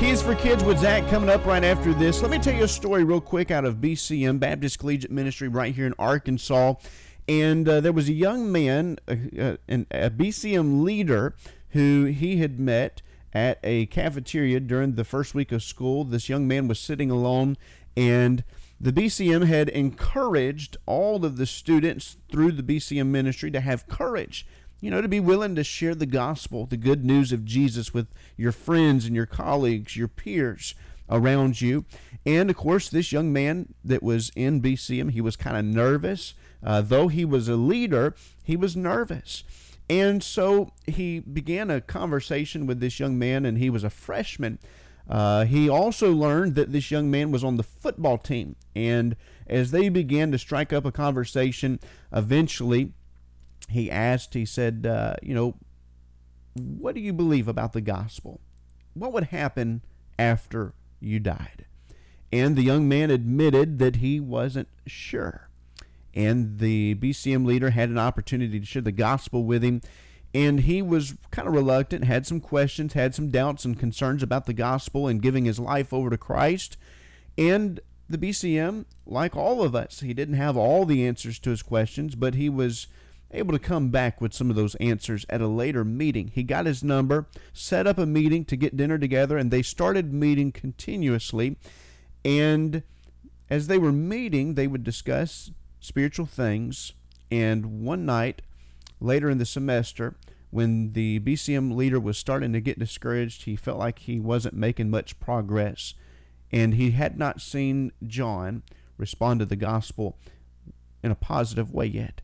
[0.00, 2.22] Keys for Kids with Zach coming up right after this.
[2.22, 5.74] Let me tell you a story real quick out of BCM, Baptist Collegiate Ministry, right
[5.74, 6.76] here in Arkansas.
[7.28, 11.34] And uh, there was a young man, a, a, a BCM leader,
[11.72, 13.02] who he had met
[13.34, 16.04] at a cafeteria during the first week of school.
[16.04, 17.58] This young man was sitting alone,
[17.94, 18.42] and
[18.80, 24.46] the BCM had encouraged all of the students through the BCM ministry to have courage
[24.80, 28.08] you know, to be willing to share the gospel, the good news of Jesus with
[28.36, 30.74] your friends and your colleagues, your peers
[31.08, 31.84] around you.
[32.24, 36.34] And of course, this young man that was in BCM, he was kind of nervous.
[36.62, 39.44] Uh, though he was a leader, he was nervous.
[39.88, 44.60] And so he began a conversation with this young man, and he was a freshman.
[45.08, 48.54] Uh, he also learned that this young man was on the football team.
[48.76, 49.16] And
[49.48, 51.80] as they began to strike up a conversation,
[52.12, 52.92] eventually
[53.70, 55.56] he asked, he said, uh, you know,
[56.54, 58.40] what do you believe about the gospel?
[58.94, 59.82] What would happen
[60.18, 61.66] after you died?
[62.32, 65.48] And the young man admitted that he wasn't sure.
[66.14, 69.80] And the BCM leader had an opportunity to share the gospel with him.
[70.32, 74.46] And he was kind of reluctant, had some questions, had some doubts and concerns about
[74.46, 76.76] the gospel and giving his life over to Christ.
[77.36, 81.62] And the BCM, like all of us, he didn't have all the answers to his
[81.62, 82.86] questions, but he was
[83.32, 86.28] able to come back with some of those answers at a later meeting.
[86.28, 90.12] He got his number, set up a meeting to get dinner together, and they started
[90.12, 91.56] meeting continuously.
[92.24, 92.82] And
[93.48, 95.50] as they were meeting, they would discuss
[95.80, 96.92] spiritual things.
[97.30, 98.42] And one night,
[99.00, 100.16] later in the semester,
[100.50, 104.90] when the BCM leader was starting to get discouraged, he felt like he wasn't making
[104.90, 105.94] much progress.
[106.52, 108.64] And he had not seen John
[108.96, 110.18] respond to the gospel
[111.02, 112.20] in a positive way yet.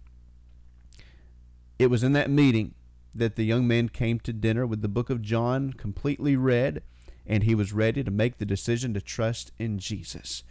[1.79, 2.75] It was in that meeting
[3.15, 6.83] that the young man came to dinner with the book of John completely read,
[7.27, 10.43] and he was ready to make the decision to trust in Jesus.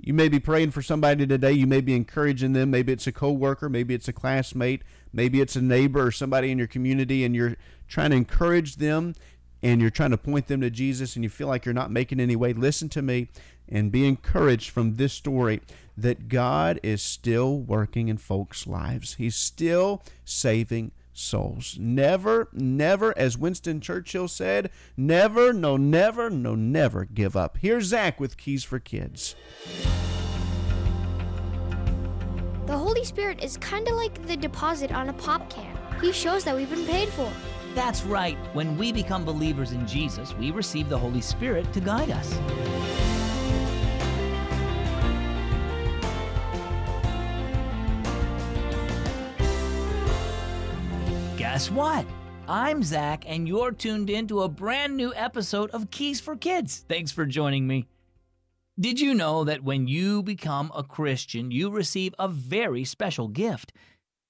[0.00, 1.52] You may be praying for somebody today.
[1.52, 2.70] You may be encouraging them.
[2.70, 6.58] Maybe it's a coworker, maybe it's a classmate, maybe it's a neighbor or somebody in
[6.58, 7.56] your community, and you're
[7.88, 9.14] trying to encourage them
[9.62, 12.20] and you're trying to point them to Jesus and you feel like you're not making
[12.20, 12.52] any way.
[12.52, 13.28] Listen to me
[13.70, 15.60] and be encouraged from this story
[15.96, 19.14] that God is still working in folks' lives.
[19.14, 21.76] He's still saving souls.
[21.78, 27.58] Never, never, as Winston Churchill said, never, no, never, no, never give up.
[27.60, 29.34] Here's Zach with Keys for Kids.
[32.66, 35.76] The Holy Spirit is kind of like the deposit on a pop can.
[36.00, 37.30] He shows that we've been paid for.
[37.74, 38.36] That's right.
[38.52, 43.27] When we become believers in Jesus, we receive the Holy Spirit to guide us.
[51.58, 52.06] Guess what?
[52.46, 56.84] I'm Zach, and you're tuned in to a brand new episode of Keys for Kids.
[56.88, 57.88] Thanks for joining me.
[58.78, 63.72] Did you know that when you become a Christian, you receive a very special gift?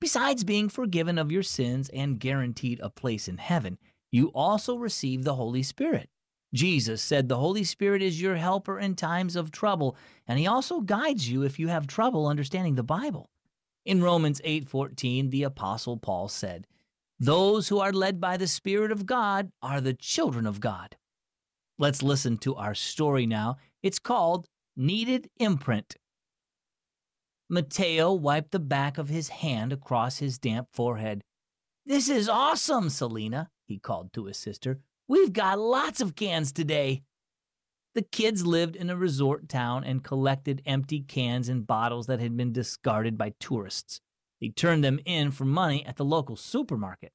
[0.00, 3.76] Besides being forgiven of your sins and guaranteed a place in heaven,
[4.10, 6.08] you also receive the Holy Spirit.
[6.54, 10.80] Jesus said the Holy Spirit is your helper in times of trouble, and he also
[10.80, 13.28] guides you if you have trouble understanding the Bible.
[13.84, 16.66] In Romans 8:14, the apostle Paul said,
[17.18, 20.96] "Those who are led by the Spirit of God are the children of God."
[21.78, 23.56] Let's listen to our story now.
[23.82, 25.96] It's called Needed Imprint.
[27.48, 31.22] Mateo wiped the back of his hand across his damp forehead.
[31.86, 34.80] This is awesome, Selena, he called to his sister.
[35.08, 37.02] We've got lots of cans today.
[37.94, 42.36] The kids lived in a resort town and collected empty cans and bottles that had
[42.36, 44.00] been discarded by tourists.
[44.40, 47.12] They turned them in for money at the local supermarket.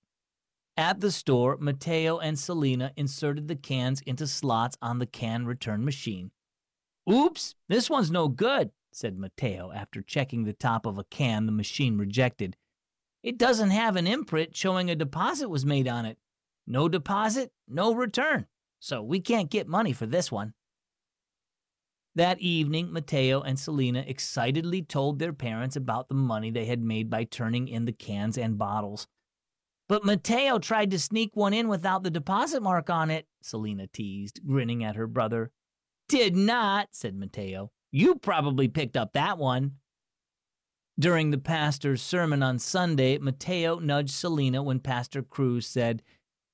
[0.75, 5.85] At the store, Mateo and Selena inserted the cans into slots on the can return
[5.85, 6.31] machine.
[7.09, 11.51] Oops, this one's no good, said Mateo after checking the top of a can the
[11.51, 12.55] machine rejected.
[13.21, 16.17] It doesn't have an imprint showing a deposit was made on it.
[16.65, 18.47] No deposit, no return.
[18.79, 20.53] So we can't get money for this one.
[22.15, 27.09] That evening, Mateo and Selena excitedly told their parents about the money they had made
[27.09, 29.07] by turning in the cans and bottles.
[29.89, 34.41] But Mateo tried to sneak one in without the deposit mark on it, Selena teased,
[34.45, 35.51] grinning at her brother.
[36.07, 37.71] Did not, said Mateo.
[37.91, 39.73] You probably picked up that one.
[40.99, 46.03] During the pastor's sermon on Sunday, Mateo nudged Selena when Pastor Cruz said,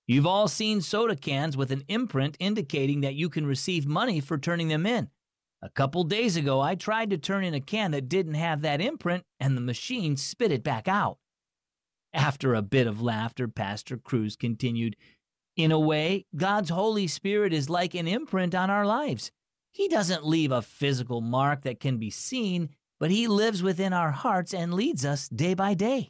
[0.07, 4.37] You've all seen soda cans with an imprint indicating that you can receive money for
[4.37, 5.09] turning them in.
[5.61, 8.79] A couple days ago, I tried to turn in a can that didn't have that
[8.79, 11.17] imprint, and the machine spit it back out.
[12.13, 14.95] After a bit of laughter, Pastor Cruz continued,
[15.57, 19.31] In a way, God's Holy Spirit is like an imprint on our lives.
[19.71, 24.11] He doesn't leave a physical mark that can be seen, but He lives within our
[24.11, 26.09] hearts and leads us day by day.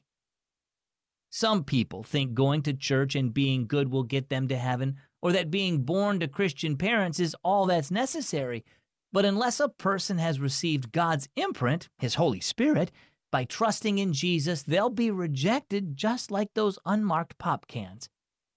[1.32, 5.32] Some people think going to church and being good will get them to heaven, or
[5.32, 8.64] that being born to Christian parents is all that's necessary.
[9.12, 12.92] But unless a person has received God's imprint, His Holy Spirit,
[13.32, 18.10] by trusting in Jesus, they'll be rejected just like those unmarked pop cans.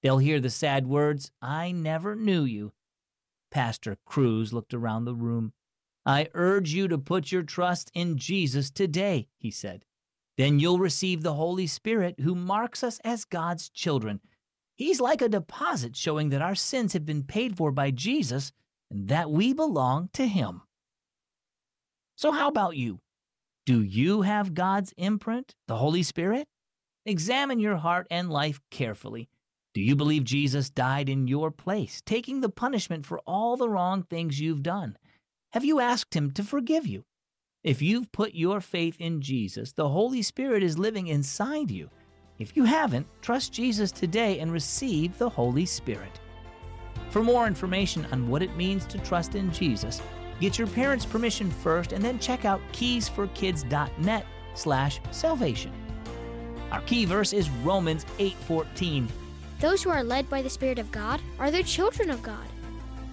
[0.03, 2.73] They'll hear the sad words, I never knew you.
[3.51, 5.53] Pastor Cruz looked around the room.
[6.05, 9.85] I urge you to put your trust in Jesus today, he said.
[10.37, 14.21] Then you'll receive the Holy Spirit who marks us as God's children.
[14.75, 18.53] He's like a deposit showing that our sins have been paid for by Jesus
[18.93, 20.63] and that we belong to Him.
[22.17, 23.01] So, how about you?
[23.65, 26.47] Do you have God's imprint, the Holy Spirit?
[27.07, 29.29] Examine your heart and life carefully.
[29.75, 34.03] Do you believe Jesus died in your place, taking the punishment for all the wrong
[34.03, 34.99] things you've done?
[35.53, 37.05] Have you asked Him to forgive you?
[37.65, 41.89] If you've put your faith in Jesus, the Holy Spirit is living inside you.
[42.39, 46.21] If you haven't, trust Jesus today and receive the Holy Spirit.
[47.13, 50.01] For more information on what it means to trust in Jesus,
[50.41, 55.73] get your parents' permission first and then check out keysforkids.net slash salvation.
[56.71, 59.09] Our key verse is Romans 8:14,
[59.61, 62.47] Those who are led by the Spirit of God are the children of God.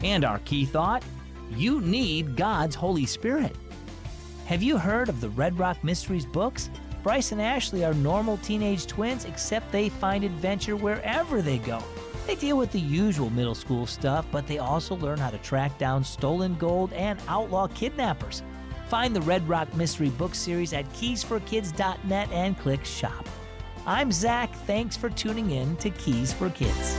[0.02, 1.04] and our key thought,
[1.52, 3.54] you need God's Holy Spirit.
[4.46, 6.70] Have you heard of the Red Rock Mysteries books?
[7.04, 11.84] Bryce and Ashley are normal teenage twins, except they find adventure wherever they go.
[12.28, 15.78] They deal with the usual middle school stuff, but they also learn how to track
[15.78, 18.44] down stolen gold and outlaw kidnappers.
[18.88, 23.28] Find the Red Rock Mystery Book Series at keysforkids.net and click shop.
[23.86, 24.54] I'm Zach.
[24.66, 26.98] Thanks for tuning in to Keys for Kids.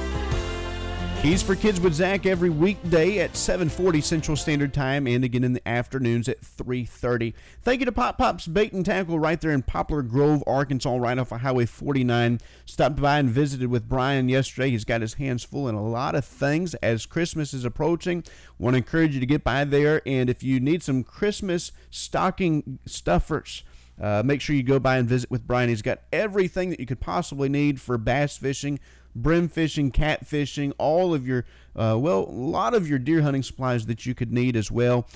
[1.23, 5.53] Keys for Kids with Zach every weekday at 7:40 Central Standard Time and again in
[5.53, 7.35] the afternoons at 3:30.
[7.61, 11.18] Thank you to Pop Pop's Bait and Tackle right there in Poplar Grove, Arkansas, right
[11.18, 12.41] off of Highway 49.
[12.64, 14.71] Stopped by and visited with Brian yesterday.
[14.71, 18.25] He's got his hands full in a lot of things as Christmas is approaching.
[18.59, 22.79] Want to encourage you to get by there and if you need some Christmas stocking
[22.87, 23.62] stuffers,
[24.01, 25.68] uh, make sure you go by and visit with Brian.
[25.68, 28.81] He's got everything that you could possibly need for bass fishing,
[29.15, 31.45] brim fishing, cat fishing, all of your,
[31.77, 35.07] uh, well, a lot of your deer hunting supplies that you could need as well.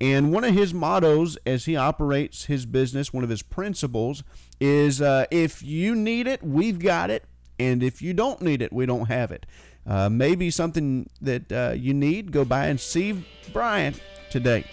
[0.00, 4.22] And one of his mottos as he operates his business, one of his principles,
[4.60, 7.24] is uh, if you need it, we've got it.
[7.58, 9.46] And if you don't need it, we don't have it.
[9.86, 13.94] Uh, maybe something that uh, you need, go by and see Brian
[14.30, 14.64] today.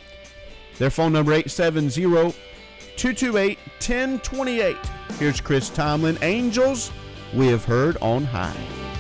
[0.80, 2.02] Their phone number 870
[2.98, 4.78] 228 1028.
[5.20, 6.18] Here's Chris Tomlin.
[6.22, 6.92] Angels,
[7.34, 8.91] we have heard on high.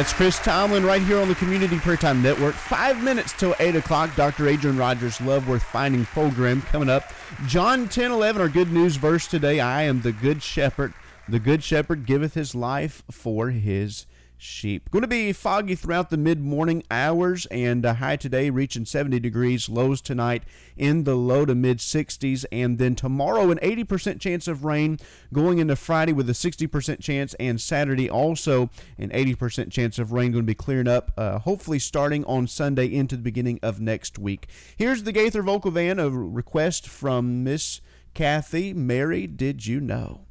[0.00, 2.54] That's Chris Tomlin right here on the Community Prayer Time Network.
[2.54, 4.16] Five minutes till 8 o'clock.
[4.16, 4.48] Dr.
[4.48, 7.12] Adrian Rogers' Love Worth Finding program coming up.
[7.46, 9.60] John 10 11, our good news verse today.
[9.60, 10.94] I am the good shepherd.
[11.28, 14.06] The good shepherd giveth his life for his
[14.40, 14.90] sheep.
[14.90, 19.20] Going to be foggy throughout the mid morning hours and a high today reaching 70
[19.20, 20.44] degrees, lows tonight
[20.76, 24.98] in the low to mid 60s, and then tomorrow an 80% chance of rain
[25.32, 30.32] going into Friday with a 60% chance, and Saturday also an 80% chance of rain
[30.32, 34.18] going to be clearing up, uh, hopefully starting on Sunday into the beginning of next
[34.18, 34.48] week.
[34.76, 37.80] Here's the Gaither Vocal Band, a request from Miss
[38.14, 38.72] Kathy.
[38.72, 40.22] Mary, did you know?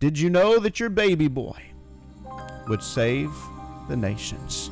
[0.00, 1.72] Did you know that your baby boy
[2.68, 3.32] would save
[3.88, 4.70] the nations?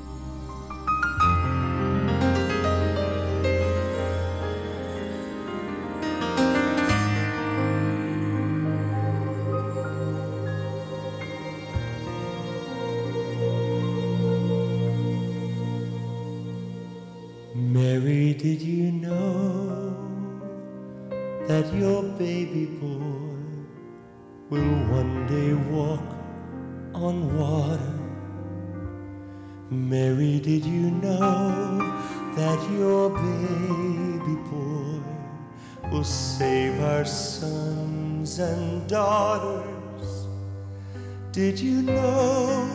[17.54, 19.96] Mary, did you know
[21.46, 23.34] that your baby boy
[24.50, 26.13] will one day walk
[26.94, 27.92] on water?
[29.70, 31.78] Mary, did you know
[32.36, 35.00] that your baby boy
[35.90, 40.26] will save our sons and daughters?
[41.32, 42.68] Did you know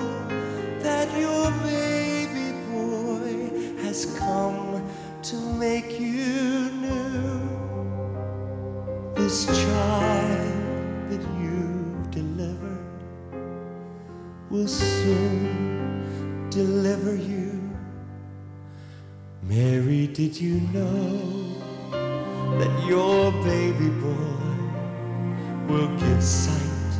[0.80, 3.50] that your baby boy
[3.84, 4.84] has come
[5.24, 7.40] to make you new?
[9.16, 10.09] This child
[14.60, 17.62] will soon deliver you.
[19.42, 21.18] Mary, did you know
[22.60, 24.50] that your baby boy
[25.70, 26.92] will give sight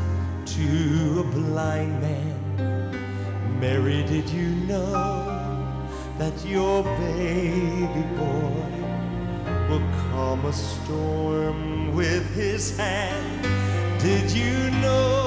[0.46, 3.60] to a blind man?
[3.60, 5.86] Mary, did you know
[6.18, 8.72] that your baby boy
[9.68, 13.44] will calm a storm with his hand?
[14.02, 15.19] Did you know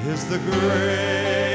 [0.00, 1.47] is the great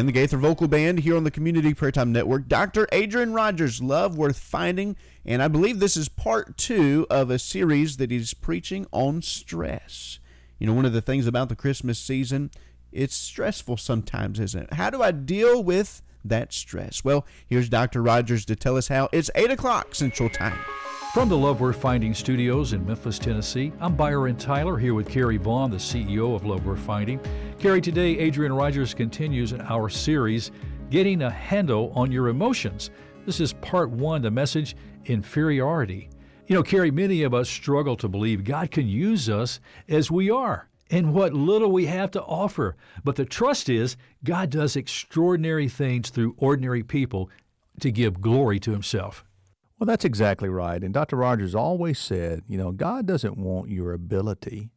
[0.00, 2.48] and the Gaither Vocal Band here on the Community Prayer Time Network.
[2.48, 2.88] Dr.
[2.90, 4.96] Adrian Rogers, Love Worth Finding.
[5.26, 10.18] And I believe this is part two of a series that he's preaching on stress.
[10.58, 12.50] You know, one of the things about the Christmas season,
[12.90, 14.72] it's stressful sometimes, isn't it?
[14.72, 17.04] How do I deal with that stress?
[17.04, 18.00] Well, here's Dr.
[18.00, 19.10] Rogers to tell us how.
[19.12, 20.58] It's 8 o'clock Central Time.
[21.12, 25.38] From the Love Worth Finding Studios in Memphis, Tennessee, I'm Byron Tyler here with Carrie
[25.38, 27.18] Vaughn, the CEO of Love Worth Finding.
[27.58, 30.52] Carrie, today Adrian Rogers continues in our series,
[30.88, 32.90] Getting a Handle on Your Emotions.
[33.26, 36.10] This is part one, the message Inferiority.
[36.46, 39.58] You know, Carrie, many of us struggle to believe God can use us
[39.88, 42.76] as we are and what little we have to offer.
[43.02, 47.30] But the trust is God does extraordinary things through ordinary people
[47.80, 49.24] to give glory to Himself.
[49.80, 50.84] Well, that's exactly right.
[50.84, 51.16] And Dr.
[51.16, 54.68] Rogers always said, you know, God doesn't want your ability,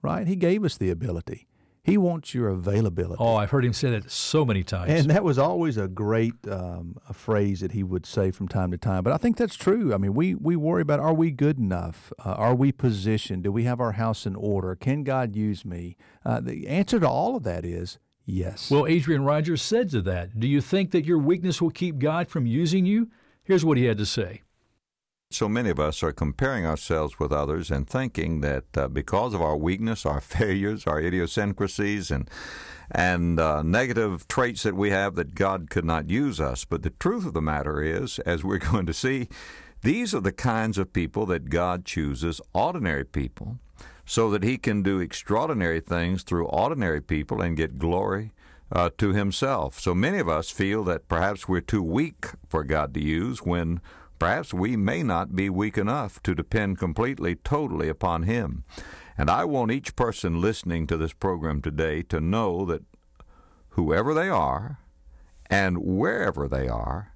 [0.00, 0.28] right?
[0.28, 1.48] He gave us the ability.
[1.82, 3.16] He wants your availability.
[3.18, 4.92] Oh, I've heard him say that so many times.
[4.92, 8.70] And that was always a great um, a phrase that he would say from time
[8.70, 9.02] to time.
[9.02, 9.92] But I think that's true.
[9.92, 12.12] I mean, we, we worry about are we good enough?
[12.24, 13.42] Uh, are we positioned?
[13.42, 14.76] Do we have our house in order?
[14.76, 15.96] Can God use me?
[16.24, 18.70] Uh, the answer to all of that is yes.
[18.70, 22.28] Well, Adrian Rogers said to that, Do you think that your weakness will keep God
[22.28, 23.10] from using you?
[23.44, 24.40] Here's what he had to say.
[25.30, 29.42] So many of us are comparing ourselves with others and thinking that uh, because of
[29.42, 32.28] our weakness, our failures, our idiosyncrasies, and
[32.90, 36.64] and uh, negative traits that we have, that God could not use us.
[36.64, 39.28] But the truth of the matter is, as we're going to see,
[39.82, 43.58] these are the kinds of people that God chooses, ordinary people,
[44.06, 48.32] so that He can do extraordinary things through ordinary people and get glory
[48.74, 49.80] uh, to Himself.
[49.80, 53.80] So many of us feel that perhaps we're too weak for God to use when
[54.18, 58.64] Perhaps we may not be weak enough to depend completely, totally upon Him.
[59.18, 62.84] And I want each person listening to this program today to know that
[63.70, 64.78] whoever they are
[65.50, 67.12] and wherever they are,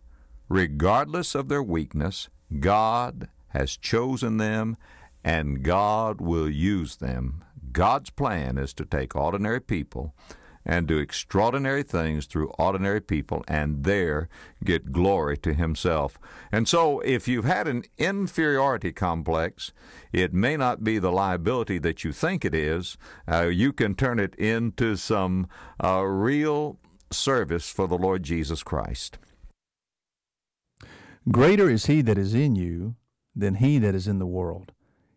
[0.49, 2.29] regardless of their weakness,
[2.61, 4.77] God has chosen them
[5.25, 7.45] and God will use them.
[7.73, 10.15] God's plan is to take ordinary people
[10.65, 14.29] and do extraordinary things through ordinary people and there
[14.65, 16.19] get glory to himself.
[16.53, 19.73] And so, if you've had an inferiority complex,
[20.13, 22.97] it may not be the liability that you think it is.
[23.31, 25.49] Uh, you can turn it into some
[25.83, 26.79] uh, real
[27.11, 29.19] service for the Lord Jesus Christ.
[31.31, 32.97] Greater is he that is in you
[33.35, 34.73] than he that is in the world.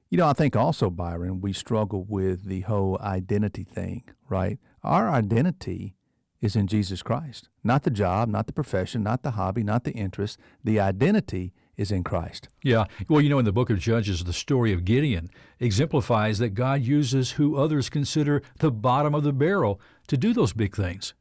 [0.10, 4.60] You know, I think also, Byron, we struggle with the whole identity thing, right?
[4.84, 5.96] Our identity
[6.42, 9.92] is in Jesus Christ, not the job, not the profession, not the hobby, not the
[9.92, 10.40] interest.
[10.64, 12.50] The identity is in Christ.
[12.64, 12.86] Yeah.
[13.08, 15.30] Well, you know, in the book of Judges, the story of Gideon
[15.60, 20.54] exemplifies that God uses who others consider the bottom of the barrel to do those
[20.54, 21.14] big things.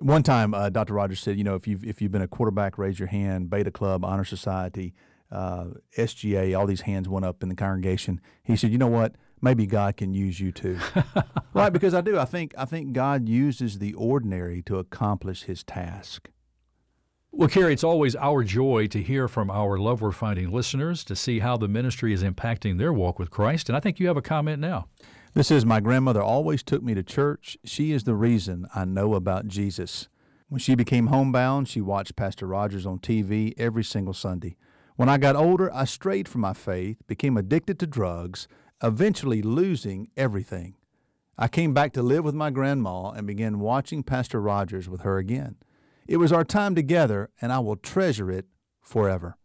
[0.00, 0.94] One time, uh, Dr.
[0.94, 3.70] Rogers said, you know, if you've, if you've been a quarterback, raise your hand, Beta
[3.70, 4.94] Club, Honor Society,
[5.30, 5.66] uh,
[5.98, 8.20] SGA, all these hands went up in the congregation.
[8.44, 9.16] He said, you know what?
[9.42, 10.78] Maybe God can use you too.
[11.54, 12.16] right, because I do.
[12.18, 16.30] I think I think God uses the ordinary to accomplish his task.
[17.34, 21.16] Well, Kerry, it's always our joy to hear from our Love Worth Finding listeners to
[21.16, 23.68] see how the ministry is impacting their walk with Christ.
[23.68, 24.86] And I think you have a comment now.
[25.34, 27.56] This is my grandmother always took me to church.
[27.64, 30.08] She is the reason I know about Jesus.
[30.50, 34.56] When she became homebound, she watched Pastor Rogers on TV every single Sunday.
[34.96, 38.46] When I got older, I strayed from my faith, became addicted to drugs,
[38.82, 40.74] eventually losing everything.
[41.38, 45.18] I came back to live with my grandma and began watching Pastor Rogers with her
[45.18, 45.56] again.
[46.06, 48.46] It was our time together, and I will treasure it
[48.80, 49.36] forever.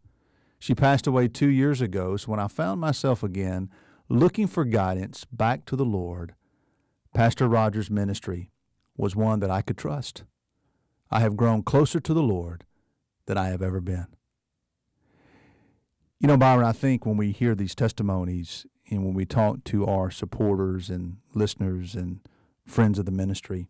[0.58, 3.70] She passed away two years ago, so when I found myself again
[4.08, 6.34] looking for guidance back to the Lord,
[7.14, 8.50] Pastor Rogers' ministry
[8.96, 10.24] was one that I could trust.
[11.10, 12.64] I have grown closer to the Lord
[13.26, 14.08] than I have ever been.
[16.20, 19.86] You know, Byron, I think when we hear these testimonies and when we talk to
[19.86, 22.20] our supporters and listeners and
[22.66, 23.68] friends of the ministry,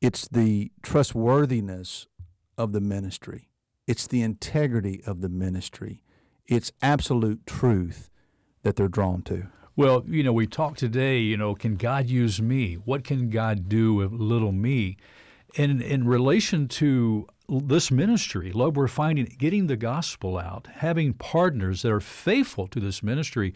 [0.00, 2.06] it's the trustworthiness
[2.58, 3.48] of the ministry,
[3.86, 6.02] it's the integrity of the ministry,
[6.46, 8.10] it's absolute truth
[8.62, 9.48] that they're drawn to.
[9.76, 12.74] Well, you know, we talked today, you know, can God use me?
[12.74, 14.96] What can God do with little me?
[15.58, 21.82] And in relation to this ministry, Love Worth Finding, getting the gospel out, having partners
[21.82, 23.54] that are faithful to this ministry,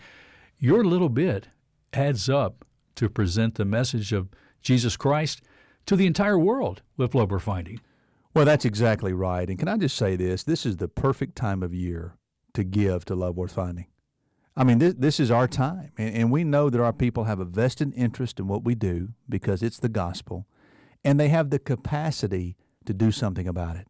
[0.61, 1.49] your little bit
[1.93, 4.29] adds up to present the message of
[4.63, 5.43] Jesus Christ
[5.87, 7.81] to the entire world with Love Worth Finding.
[8.35, 9.49] Well, that's exactly right.
[9.49, 10.45] And can I just say this?
[10.45, 12.15] This is the perfect time of year
[12.53, 13.87] to give to Love Worth Finding.
[14.57, 15.93] I mean, this, this is our time.
[15.97, 19.09] And, and we know that our people have a vested interest in what we do
[19.29, 20.47] because it's the gospel,
[21.03, 23.89] and they have the capacity to do something about it.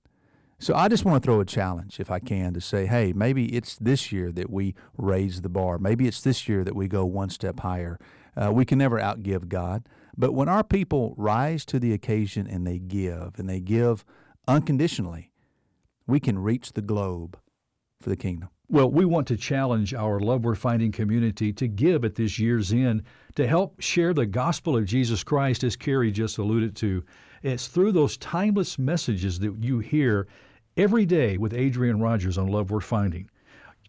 [0.63, 3.47] So I just want to throw a challenge, if I can, to say, hey, maybe
[3.57, 5.79] it's this year that we raise the bar.
[5.79, 7.99] Maybe it's this year that we go one step higher.
[8.37, 9.89] Uh, we can never outgive God.
[10.19, 14.05] But when our people rise to the occasion and they give, and they give
[14.47, 15.33] unconditionally,
[16.07, 17.39] we can reach the globe
[17.99, 18.51] for the kingdom.
[18.69, 22.71] Well, we want to challenge our Love Worth Finding community to give at this year's
[22.71, 23.05] end
[23.35, 27.03] to help share the gospel of Jesus Christ, as Carrie just alluded to.
[27.43, 30.29] It's through those timeless messages that you hear
[30.77, 33.31] every day with Adrian Rogers on Love Worth Finding.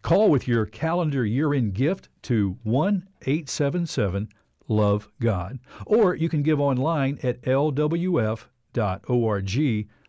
[0.02, 4.30] Call with your calendar year end gift to 1 877
[4.68, 5.60] Love God.
[5.86, 8.50] Or you can give online at lwf.org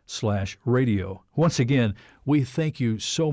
[0.06, 1.24] slash radio.
[1.34, 1.94] Once again,
[2.24, 3.20] we thank you so